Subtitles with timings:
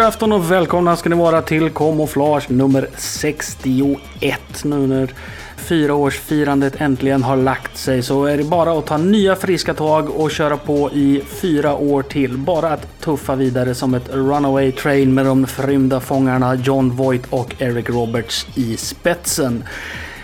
[0.00, 4.40] God afton och välkomna ska ni vara till Kamouflage nummer 61.
[4.64, 5.10] Nu när
[5.56, 10.30] fyraårsfirandet äntligen har lagt sig så är det bara att ta nya friska tag och
[10.30, 12.38] köra på i fyra år till.
[12.38, 17.54] Bara att tuffa vidare som ett runaway train med de förrymda fångarna John Voight och
[17.58, 19.64] Eric Roberts i spetsen.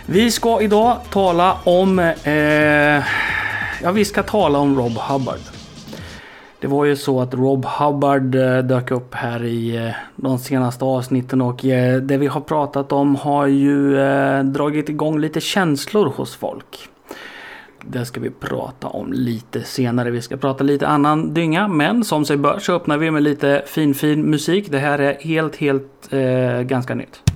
[0.07, 1.99] Vi ska idag tala om...
[1.99, 2.35] Eh,
[3.83, 5.56] ja, vi ska tala om Rob Hubbard.
[6.61, 10.85] Det var ju så att Rob Hubbard eh, dök upp här i eh, de senaste
[10.85, 13.97] avsnitten och eh, det vi har pratat om har ju
[14.43, 16.89] dragit igång lite känslor hos folk.
[17.89, 20.11] Det ska vi prata om lite senare.
[20.11, 23.63] Vi ska prata lite annan dynga, men som sig bör så öppnar vi med lite
[23.67, 24.71] fin fin musik.
[24.71, 27.36] Det här är helt, helt eh, ganska nytt.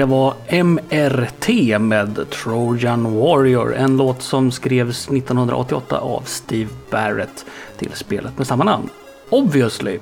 [0.00, 3.76] Det var MRT med Trojan Warrior.
[3.76, 7.46] En låt som skrevs 1988 av Steve Barrett
[7.78, 8.88] till spelet med samma namn.
[9.30, 9.98] Obviously.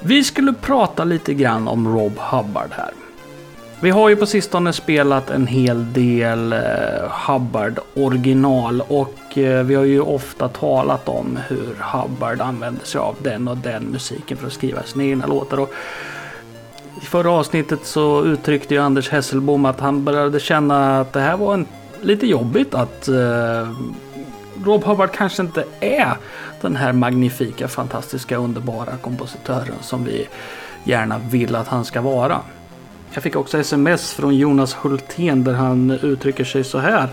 [0.00, 2.90] Vi skulle prata lite grann om Rob Hubbard här.
[3.80, 6.60] Vi har ju på sistone spelat en hel del eh,
[7.26, 13.16] Hubbard original och eh, vi har ju ofta talat om hur Hubbard använder sig av
[13.22, 15.60] den och den musiken för att skriva sina egna låtar.
[15.60, 15.74] Och
[17.02, 21.36] i förra avsnittet så uttryckte ju Anders Hesselbom att han började känna att det här
[21.36, 21.66] var en,
[22.00, 23.68] lite jobbigt att eh,
[24.64, 26.16] Rob Hubbard kanske inte är
[26.60, 30.28] den här magnifika, fantastiska, underbara kompositören som vi
[30.84, 32.40] gärna vill att han ska vara.
[33.14, 37.08] Jag fick också sms från Jonas Hultén där han uttrycker sig så här.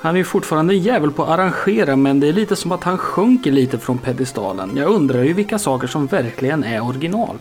[0.00, 2.84] Han är ju fortfarande en jävel på att arrangera men det är lite som att
[2.84, 4.76] han sjunker lite från pedestalen.
[4.76, 7.38] Jag undrar ju vilka saker som verkligen är original.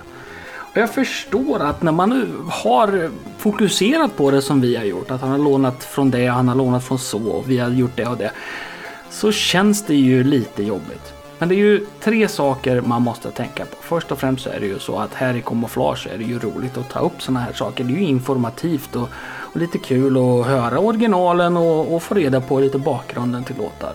[0.73, 5.21] Jag förstår att när man nu har fokuserat på det som vi har gjort, att
[5.21, 7.95] han har lånat från det, och han har lånat från så och vi har gjort
[7.95, 8.31] det och det.
[9.09, 11.13] Så känns det ju lite jobbigt.
[11.37, 13.75] Men det är ju tre saker man måste tänka på.
[13.81, 16.39] Först och främst så är det ju så att här i kamouflage är det ju
[16.39, 17.83] roligt att ta upp sådana här saker.
[17.83, 22.41] Det är ju informativt och, och lite kul att höra originalen och, och få reda
[22.41, 23.93] på lite bakgrunden till låtar.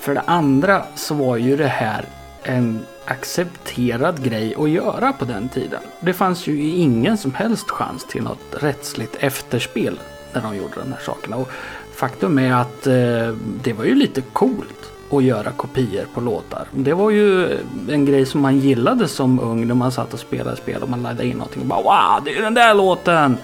[0.00, 2.04] För det andra så var ju det här
[2.42, 5.80] en accepterad grej att göra på den tiden.
[6.00, 10.00] Det fanns ju ingen som helst chans till något rättsligt efterspel
[10.32, 11.36] när de gjorde de här sakerna.
[11.36, 11.48] Och
[11.94, 16.66] faktum är att eh, det var ju lite coolt att göra kopior på låtar.
[16.70, 17.58] Det var ju
[17.88, 21.02] en grej som man gillade som ung när man satt och spelade spel och man
[21.02, 23.36] laddade in någonting och bara wow, det är ju den där låten!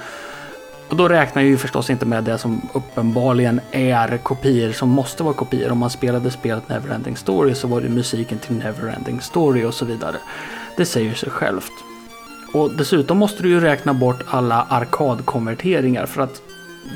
[0.88, 5.22] Och då räknar jag ju förstås inte med det som uppenbarligen är kopior som måste
[5.22, 5.70] vara kopior.
[5.72, 9.84] Om man spelade spelet Neverending Story så var det musiken till Neverending Story och så
[9.84, 10.16] vidare.
[10.76, 11.72] Det säger sig självt.
[12.52, 16.42] Och dessutom måste du ju räkna bort alla arkadkonverteringar för att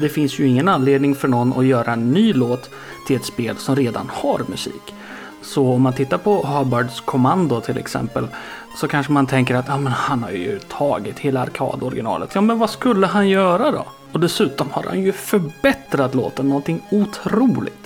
[0.01, 2.71] det finns ju ingen anledning för någon att göra en ny låt
[3.07, 4.95] till ett spel som redan har musik.
[5.43, 8.29] Så om man tittar på Hubbards kommando till exempel
[8.77, 12.35] så kanske man tänker att ah, men han har ju tagit hela arkadoriginalet.
[12.35, 13.85] Ja, men vad skulle han göra då?
[14.13, 17.82] Och dessutom har han ju förbättrat låten någonting otroligt.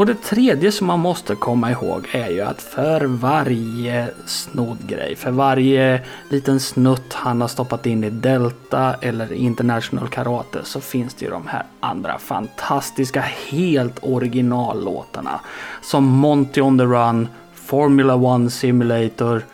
[0.00, 5.16] Och det tredje som man måste komma ihåg är ju att för varje snodd grej,
[5.16, 11.14] för varje liten snutt han har stoppat in i Delta eller International Karate så finns
[11.14, 13.20] det ju de här andra fantastiska
[13.50, 15.40] helt originallåtarna.
[15.82, 19.44] Som Monty on the Run, Formula One Simulator,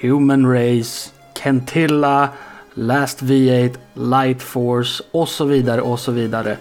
[0.00, 1.10] Human Race,
[1.42, 2.28] Kentilla,
[2.74, 6.56] Last V8, Light Force och så vidare och så vidare.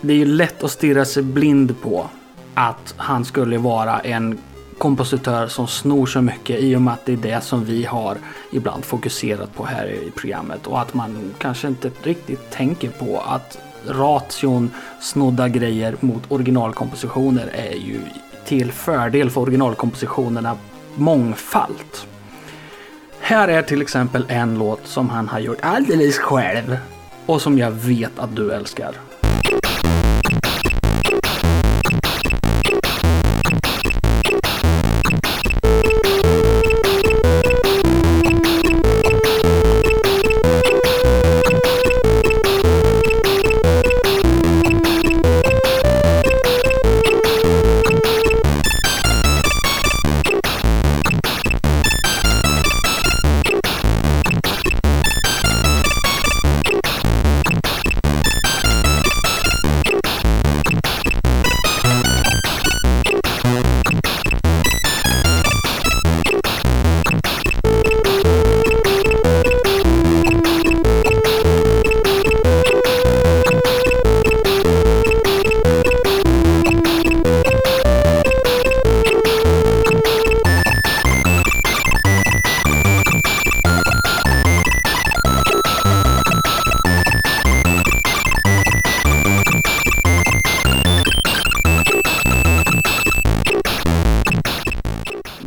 [0.00, 2.10] Det är ju lätt att stirra sig blind på
[2.54, 4.38] att han skulle vara en
[4.78, 8.16] kompositör som snor så mycket i och med att det är det som vi har
[8.52, 13.58] ibland fokuserat på här i programmet och att man kanske inte riktigt tänker på att
[13.86, 14.70] ration
[15.00, 18.00] snodda grejer mot originalkompositioner är ju
[18.44, 20.56] till fördel för originalkompositionerna
[20.94, 22.06] mångfalt.
[23.20, 26.76] Här är till exempel en låt som han har gjort alldeles själv
[27.26, 28.94] och som jag vet att du älskar.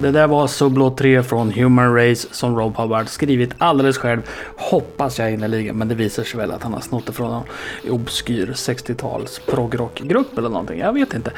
[0.07, 4.21] Det där var Sublo 3 från Human Race som Rob Hubbard skrivit alldeles själv.
[4.57, 7.43] Hoppas jag innerligen, men det visar sig väl att han har snott det från någon
[7.89, 10.79] obskyr 60-tals progrockgrupp eller någonting.
[10.79, 11.31] Jag vet inte.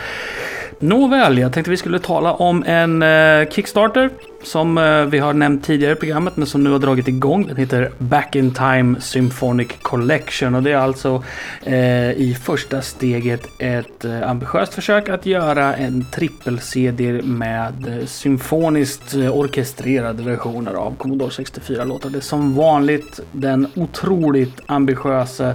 [0.81, 4.09] Nåväl, jag tänkte vi skulle tala om en eh, Kickstarter
[4.43, 7.47] som eh, vi har nämnt tidigare i programmet men som nu har dragit igång.
[7.47, 11.23] Den heter Back in Time Symphonic Collection och det är alltså
[11.63, 19.15] eh, i första steget ett eh, ambitiöst försök att göra en trippel-CD med eh, symfoniskt
[19.15, 22.09] eh, orkestrerade versioner av Commodore 64-låtar.
[22.09, 25.53] Det är som vanligt den otroligt ambitiösa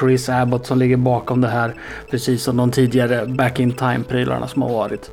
[0.00, 1.74] Chris Abbott som ligger bakom det här.
[2.10, 5.10] Precis som de tidigare Back in Time-prylarna som har varit.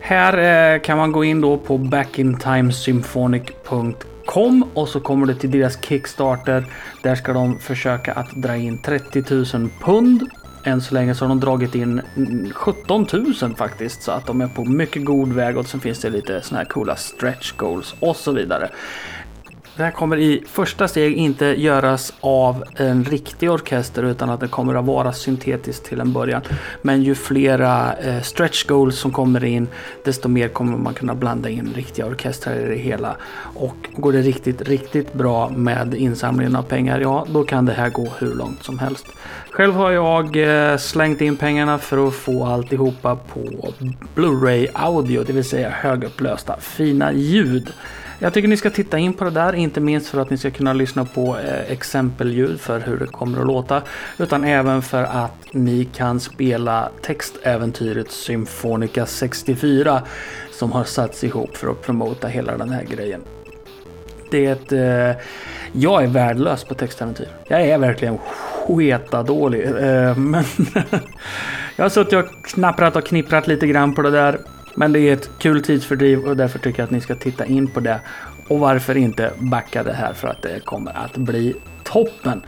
[0.00, 5.84] Här eh, kan man gå in då på backintimesymphonic.com och så kommer det till deras
[5.84, 6.64] Kickstarter.
[7.02, 9.44] Där ska de försöka att dra in 30 000
[9.84, 10.28] pund.
[10.64, 12.02] Än så länge så har de dragit in
[12.54, 16.10] 17 000 faktiskt så att de är på mycket god väg och sen finns det
[16.10, 18.70] lite såna här coola stretch goals och så vidare.
[19.76, 24.48] Det här kommer i första steg inte göras av en riktig orkester utan att det
[24.48, 26.42] kommer att vara syntetiskt till en början.
[26.82, 29.68] Men ju flera eh, stretch goals som kommer in
[30.04, 33.16] desto mer kommer man kunna blanda in riktiga orkestrar i det hela.
[33.54, 37.90] Och går det riktigt, riktigt bra med insamlingen av pengar, ja då kan det här
[37.90, 39.06] gå hur långt som helst.
[39.50, 43.40] Själv har jag eh, slängt in pengarna för att få alltihopa på
[44.14, 47.72] Blu-ray audio, det vill säga högupplösta fina ljud.
[48.22, 50.50] Jag tycker ni ska titta in på det där, inte minst för att ni ska
[50.50, 53.82] kunna lyssna på eh, exempelljud för hur det kommer att låta,
[54.18, 60.02] utan även för att ni kan spela textäventyret Symfonica 64
[60.50, 63.20] som har satts ihop för att promota hela den här grejen.
[64.30, 65.16] Det eh,
[65.72, 67.28] jag är värdelös på textäventyr.
[67.48, 68.18] Jag är verkligen
[68.66, 69.64] sketadålig.
[69.64, 70.44] Eh, men
[71.76, 74.40] jag har suttit och knapprat och knipprat lite grann på det där.
[74.74, 77.68] Men det är ett kul tidsfördriv och därför tycker jag att ni ska titta in
[77.68, 78.00] på det.
[78.48, 82.42] Och varför inte backa det här för att det kommer att bli toppen.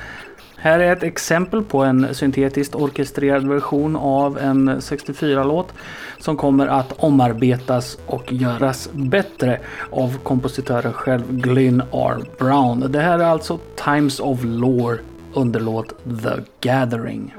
[0.56, 5.72] Här är ett exempel på en syntetiskt orkestrerad version av en 64-låt
[6.18, 12.24] som kommer att omarbetas och göras bättre av kompositören själv Glyn R.
[12.38, 12.92] Brown.
[12.92, 14.98] Det här är alltså Times of Lore
[15.34, 17.34] under låt The Gathering.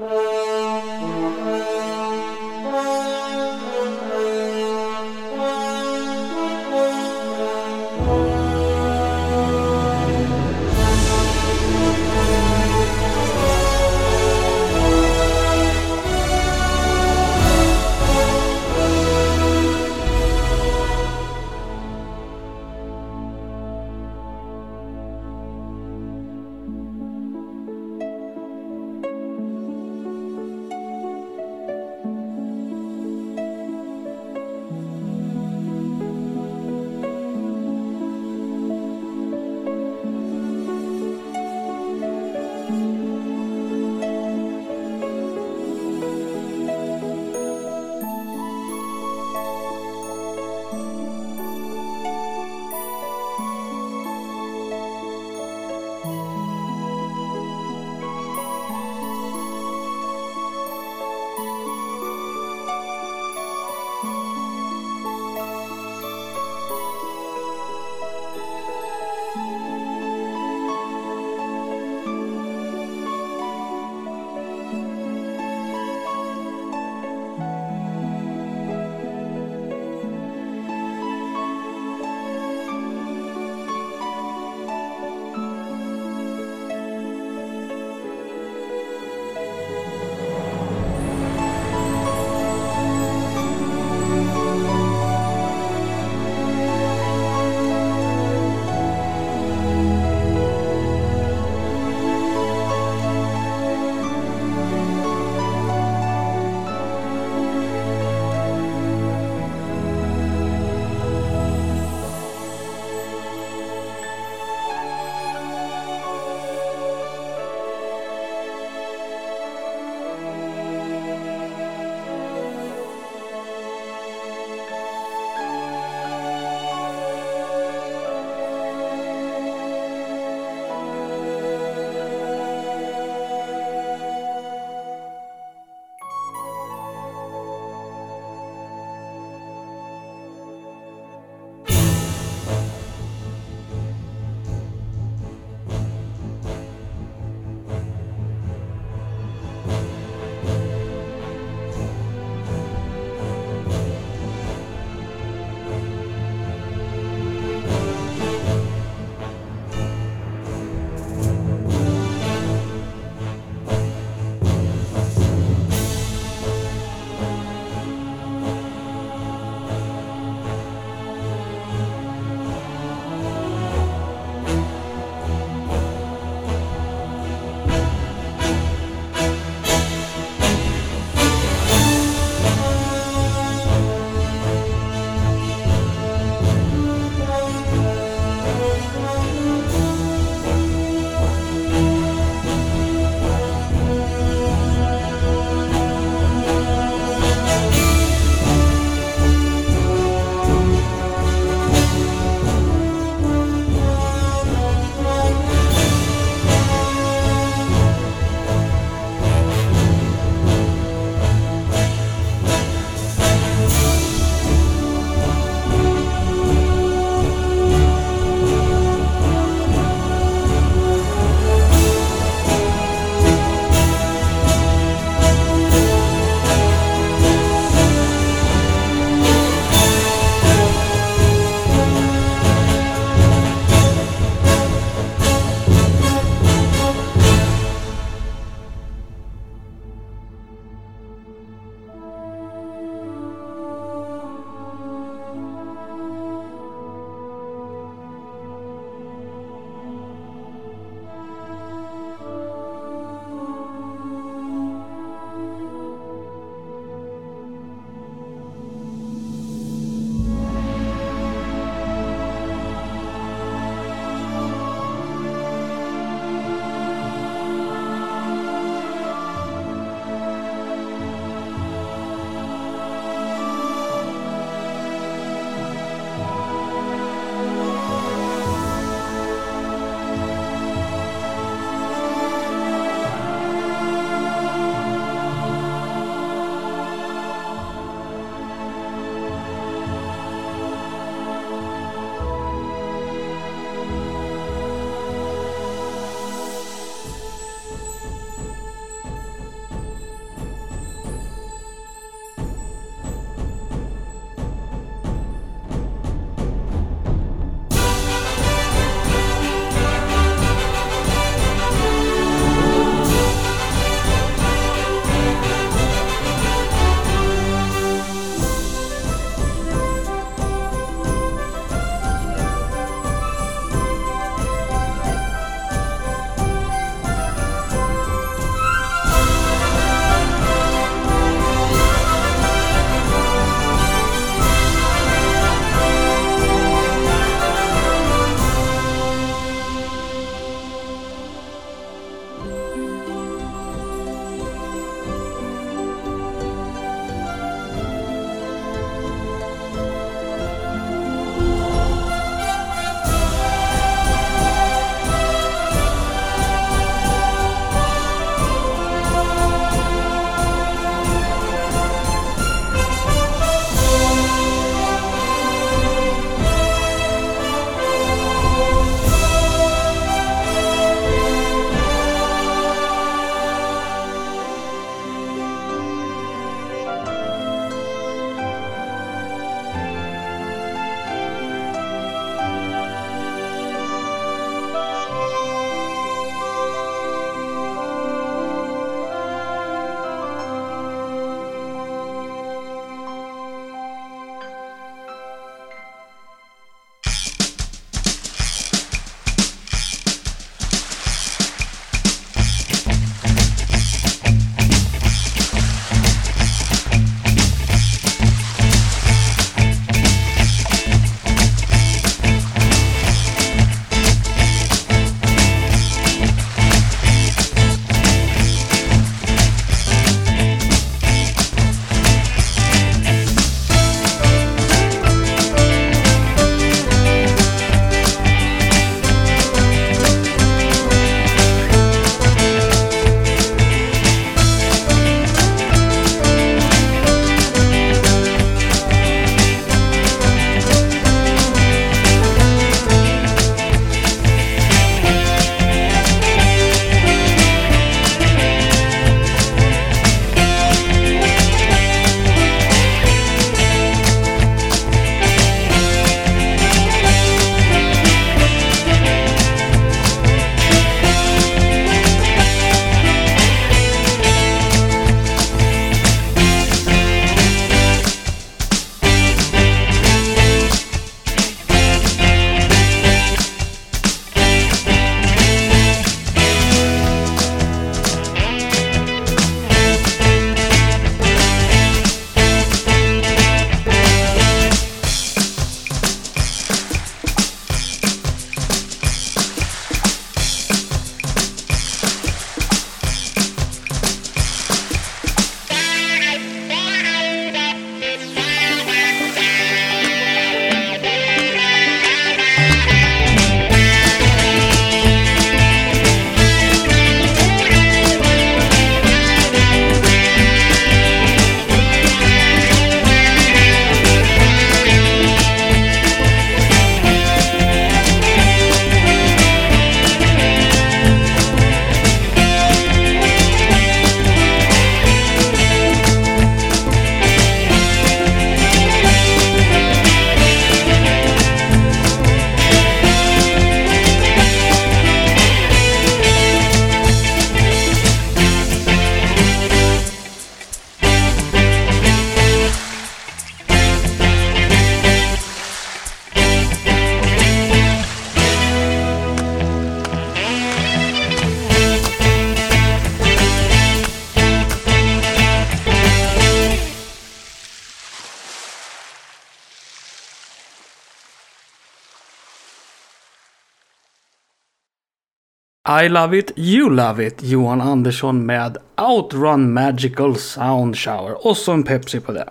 [566.02, 571.46] I Love It, You Love It, Johan Andersson med Outrun Magical Sound Shower.
[571.46, 572.48] Och så en Pepsi på det.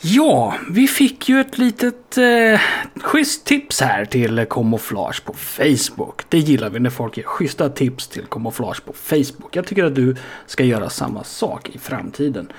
[0.00, 2.60] Ja, vi fick ju ett litet eh,
[3.00, 6.22] schysst tips här till kamouflage på Facebook.
[6.28, 9.56] Det gillar vi när folk ger schyssta tips till kamouflage på Facebook.
[9.56, 12.52] Jag tycker att du ska göra samma sak i framtiden.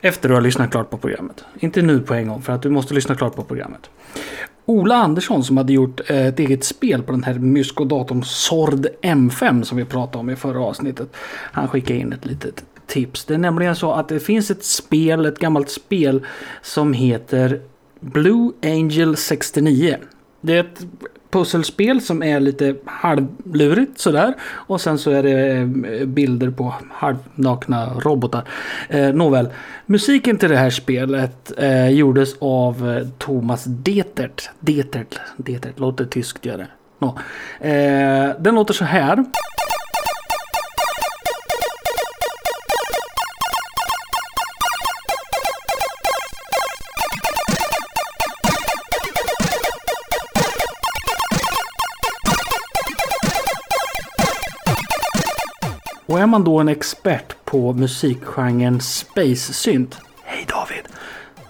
[0.00, 1.44] Efter du har lyssnat klart på programmet.
[1.60, 3.90] Inte nu på en gång för att du måste lyssna klart på programmet.
[4.66, 9.62] Ola Andersson som hade gjort eh, ett eget spel på den här Mysko-datorn Sord M5
[9.62, 11.08] som vi pratade om i förra avsnittet.
[11.52, 13.24] Han skickade in ett litet tips.
[13.24, 16.26] Det är nämligen så att det finns ett spel, ett gammalt spel
[16.62, 17.60] som heter
[18.00, 19.96] Blue Angel 69.
[20.40, 20.86] Det är ett
[21.34, 24.34] pusselspel som är lite halvlurigt sådär.
[24.42, 28.42] Och sen så är det eh, bilder på halvnakna robotar.
[28.88, 29.48] Eh, nåväl,
[29.86, 34.50] musiken till det här spelet eh, gjordes av eh, Thomas Detert.
[34.60, 36.66] Detert, Detert låter tyskt gör det.
[36.98, 37.18] No.
[37.68, 39.24] Eh, den låter så här.
[56.34, 60.84] Man då en expert på musikgenren Space Synt, hej David,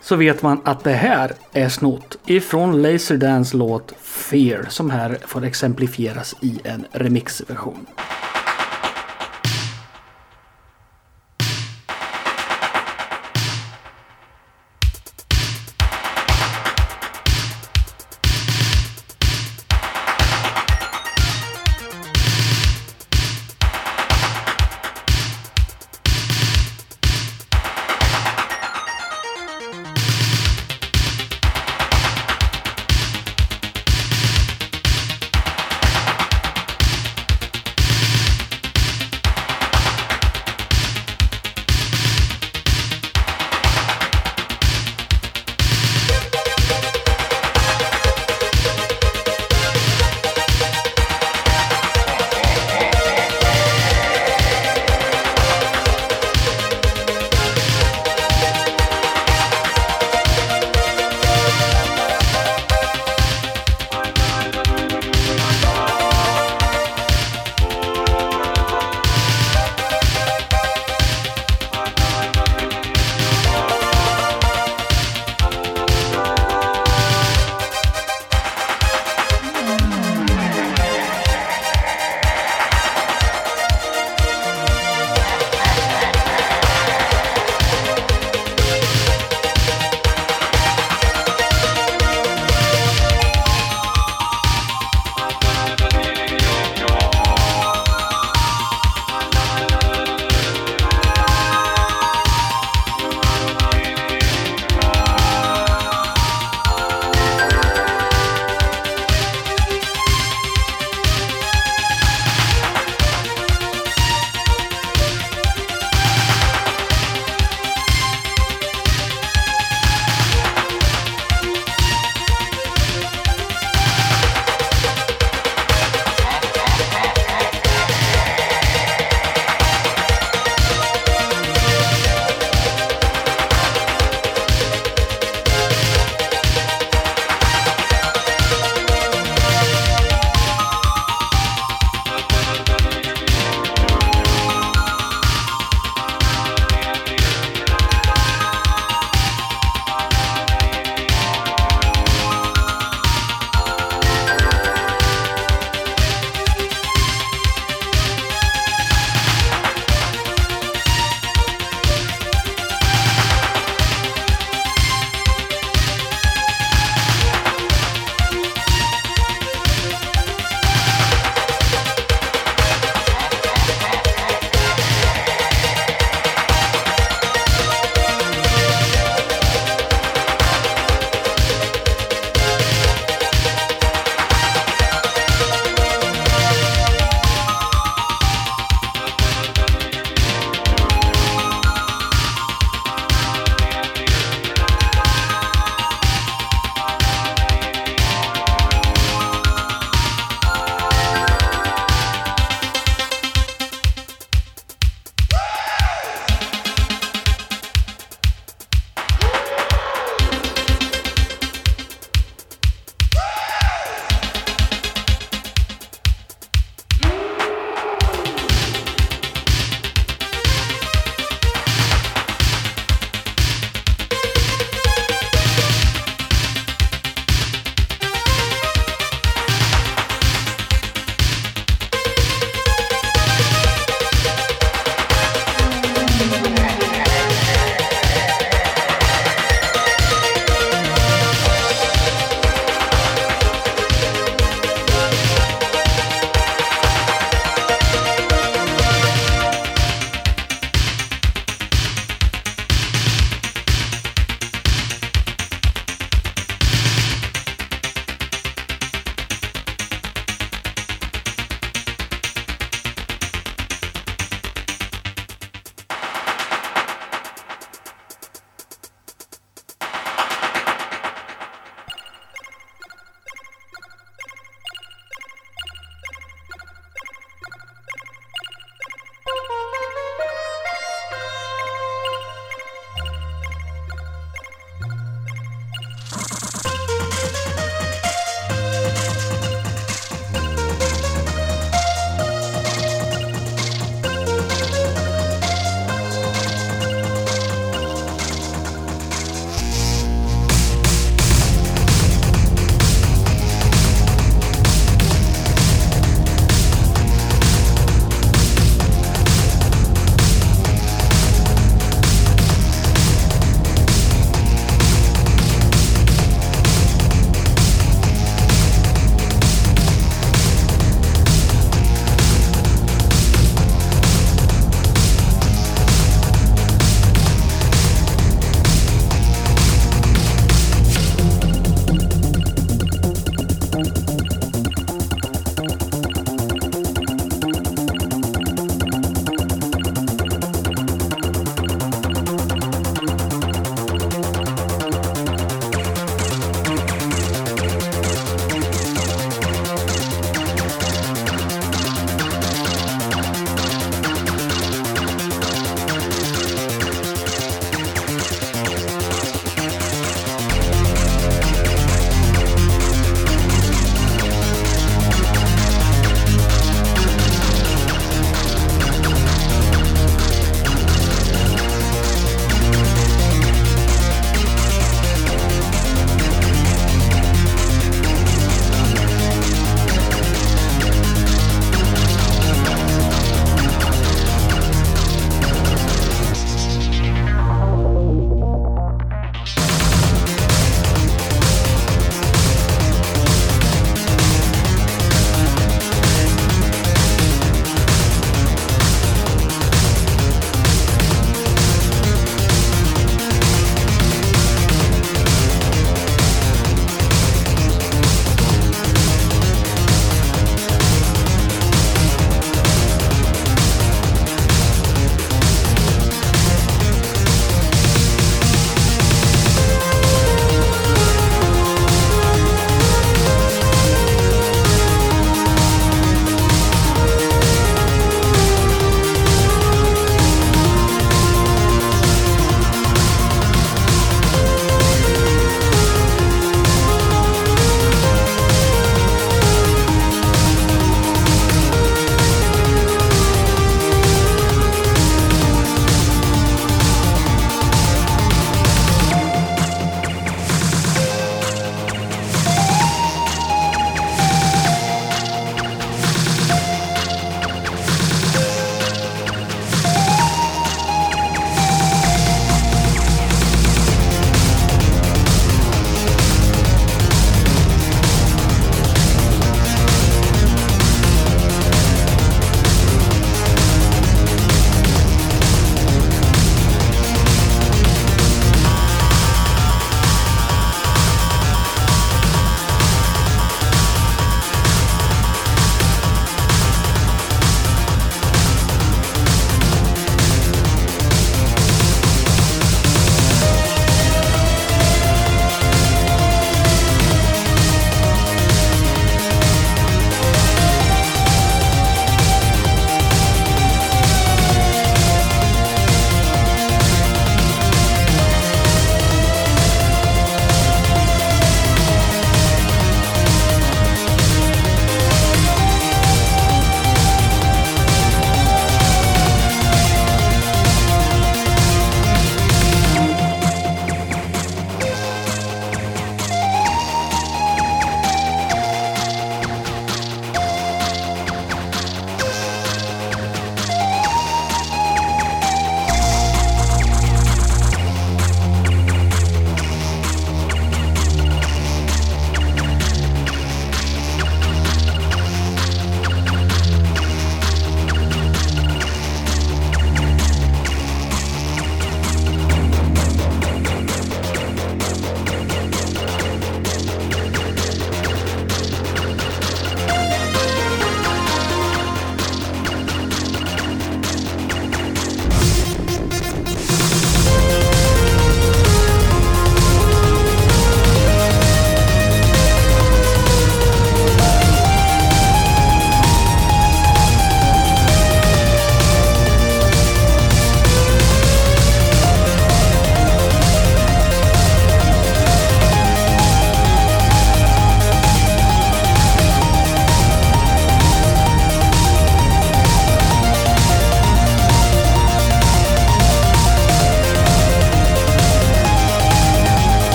[0.00, 5.44] så vet man att det här är snott ifrån Laserdance låt Fear som här får
[5.44, 7.86] exemplifieras i en remixversion.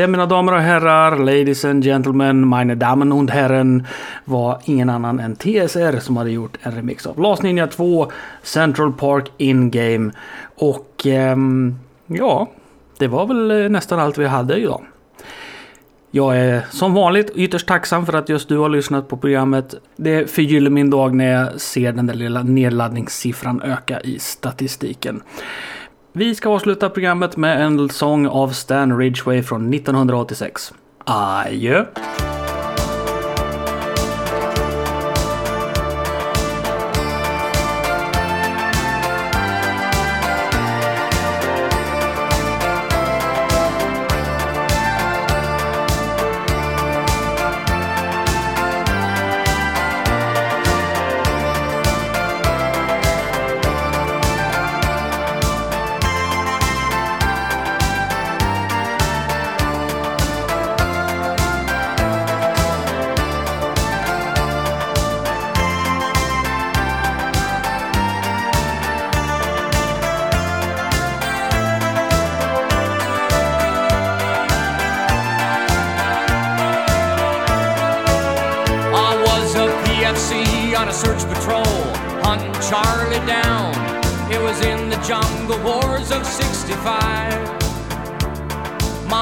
[0.00, 3.86] Det, mina damer och herrar, ladies and gentlemen, meine Damen und Herren,
[4.24, 8.10] var ingen annan än TSR som hade gjort en remix av Last Ninja 2,
[8.42, 10.12] Central Park In Game.
[10.56, 12.48] Och ehm, ja,
[12.98, 14.82] det var väl eh, nästan allt vi hade idag.
[16.10, 19.74] Jag är som vanligt ytterst tacksam för att just du har lyssnat på programmet.
[19.96, 25.22] Det förgyller min dag när jag ser den där lilla nedladdningssiffran öka i statistiken.
[26.12, 30.72] Vi ska avsluta programmet med en sång av Stan Ridgway från 1986.
[31.04, 31.84] Adjö!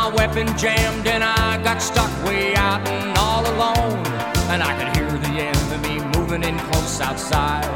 [0.08, 4.06] my weapon jammed and I got stuck way out and all alone.
[4.48, 7.66] And I could hear the enemy moving in close outside.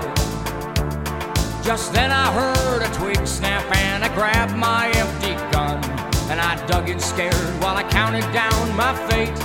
[1.62, 5.83] Just then I heard a twig snap and I grabbed my empty gun.
[6.30, 9.39] And I dug in scared while I counted down my fate.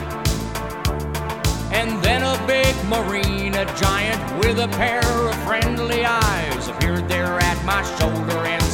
[1.74, 7.40] And then a big marine, a giant with a pair of friendly eyes, appeared there
[7.40, 8.67] at my shoulder and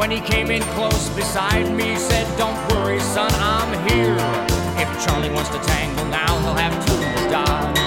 [0.00, 4.16] when he came in close beside me, said, Don't worry, son, I'm here.
[4.80, 7.78] If Charlie wants to tangle now, he'll have to dodge.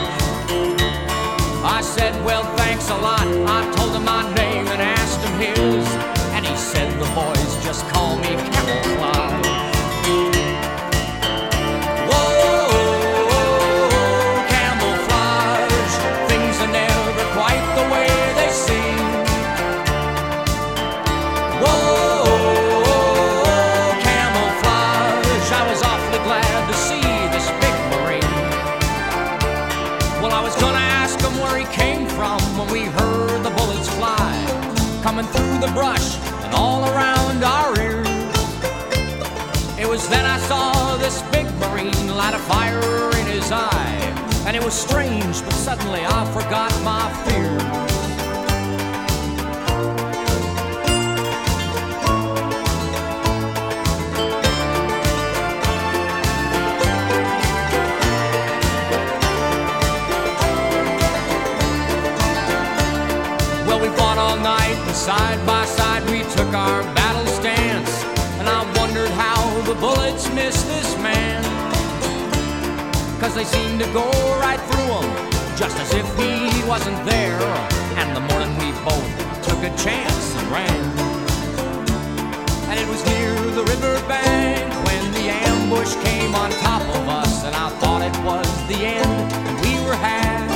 [1.66, 3.26] I said, Well, thanks a lot.
[3.26, 5.88] I told him my name and asked him his.
[6.36, 9.43] And he said, The boys just call me Camouflage.
[35.66, 38.07] the brush and all around our ears.
[39.80, 44.43] It was then I saw this big Marine light a fire in his eye.
[44.45, 47.93] And it was strange, but suddenly I forgot my fear.
[65.03, 65.53] side by
[66.54, 68.04] our battle stance,
[68.38, 71.41] and I wondered how the bullets missed this man.
[73.20, 74.06] Cause they seemed to go
[74.38, 77.41] right through him, just as if he wasn't there.
[77.97, 79.10] And the morning we both
[79.41, 80.84] took a chance and ran.
[82.70, 87.56] And it was near the riverbank when the ambush came on top of us, and
[87.56, 90.47] I thought it was the end, and we were had.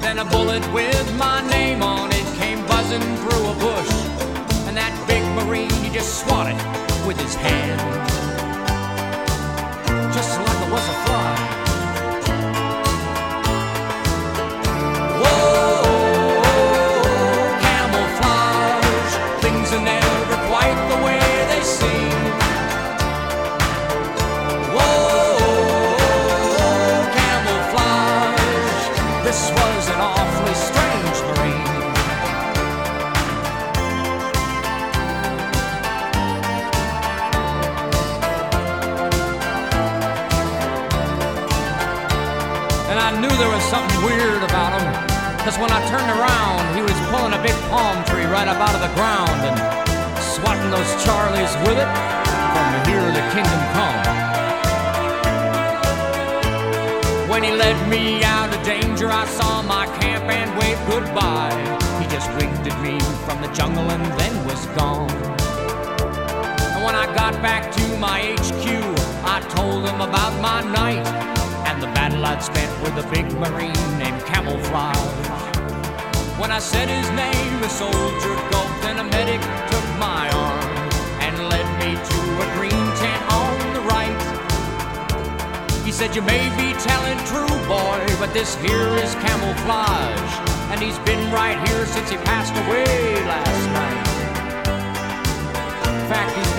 [0.00, 4.03] Then a bullet with my name on it came buzzing through a bush
[4.74, 6.56] that big marine, he just swatted
[7.06, 8.23] with his hand.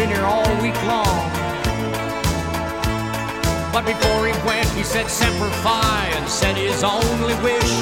[0.05, 1.31] Been here all week long.
[3.73, 7.73] But before he went, he said Semper Fi and said his only wish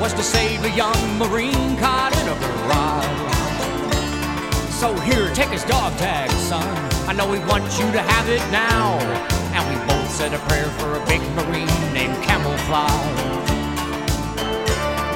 [0.00, 3.34] was to save a young Marine caught in a barrage.
[4.70, 6.68] So here, take his dog tag, son.
[7.08, 8.98] I know he wants you to have it now.
[9.54, 13.18] And we both said a prayer for a big Marine named Camouflage.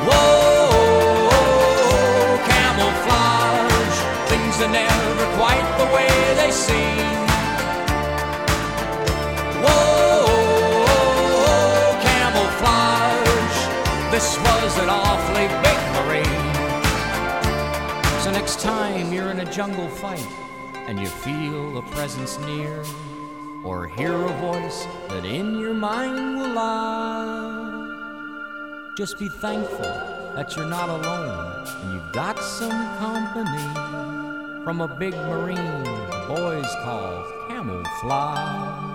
[0.09, 1.31] Whoa,
[2.51, 3.99] camouflage.
[4.29, 5.03] Things are never
[5.39, 5.82] quite
[6.51, 6.97] they.
[9.65, 10.75] Whoa,
[12.03, 13.59] camouflage.
[14.11, 16.55] This was an awfully big Marine.
[18.23, 20.27] So next time you're in a jungle fight
[20.89, 22.83] and you feel a presence near,
[23.65, 27.89] or hear a voice that in your mind will lie,
[28.97, 29.93] just be thankful
[30.35, 33.69] that you're not alone and you've got some company
[34.65, 36.02] from a big marine
[36.35, 38.92] boys call camouflage.